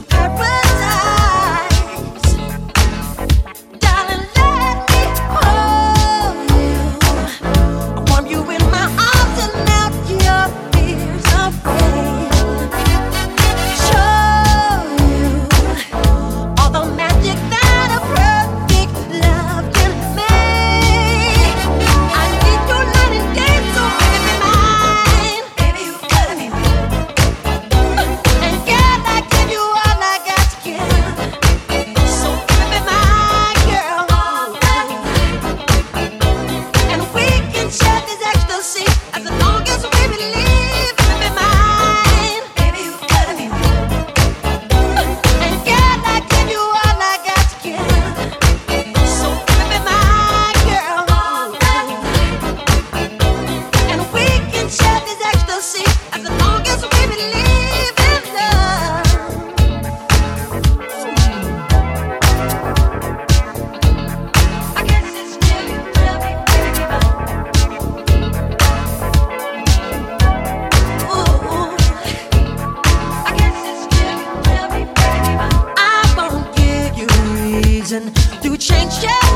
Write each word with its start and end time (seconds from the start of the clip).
to 0.00 0.16
ever 0.16 0.57
attention. 78.88 79.27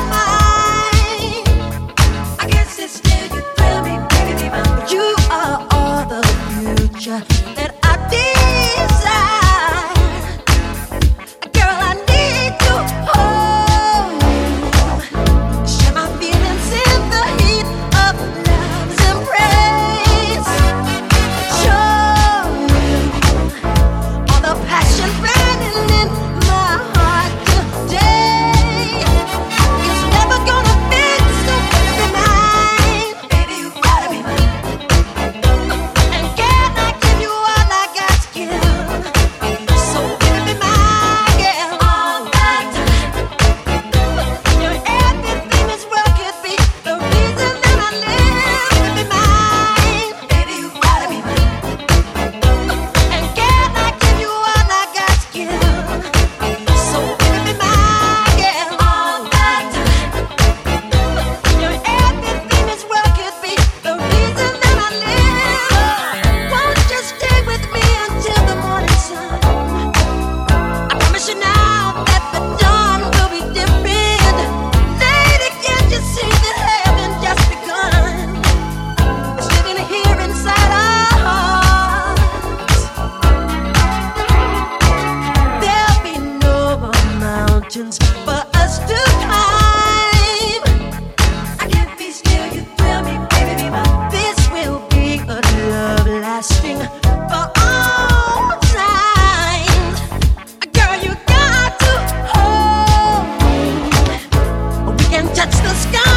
touch 105.44 105.60
the 105.62 105.74
sky. 105.74 106.11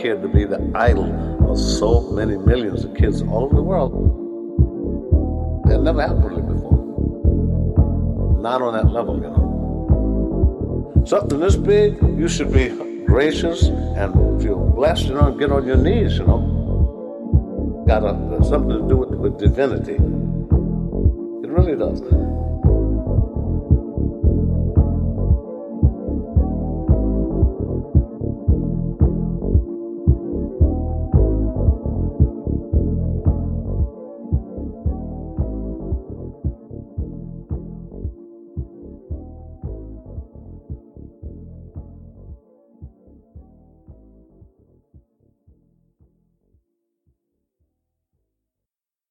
Kid 0.00 0.22
to 0.22 0.28
be 0.28 0.44
the 0.44 0.60
idol 0.74 1.50
of 1.50 1.58
so 1.58 2.00
many 2.12 2.36
millions 2.36 2.84
of 2.84 2.94
kids 2.94 3.22
all 3.22 3.44
over 3.44 3.56
the 3.56 3.62
world. 3.62 3.92
That 5.68 5.82
never 5.82 6.00
happened 6.00 6.24
really 6.24 6.42
before. 6.42 6.78
Not 8.40 8.62
on 8.62 8.72
that 8.72 8.86
level, 8.90 9.16
you 9.16 9.28
know. 9.30 11.04
Something 11.06 11.40
this 11.40 11.56
big, 11.56 12.00
you 12.18 12.28
should 12.28 12.52
be 12.52 12.68
gracious 13.04 13.64
and 13.64 14.42
feel 14.42 14.58
blessed, 14.58 15.06
you 15.06 15.14
know, 15.14 15.28
and 15.28 15.38
get 15.38 15.52
on 15.52 15.66
your 15.66 15.76
knees, 15.76 16.18
you 16.18 16.26
know. 16.26 17.84
Got 17.86 18.04
a, 18.04 18.44
something 18.44 18.70
to 18.70 18.88
do 18.88 18.96
with, 18.96 19.10
with 19.10 19.38
divinity. 19.38 19.94
It 19.94 21.50
really 21.50 21.76
does. 21.76 22.00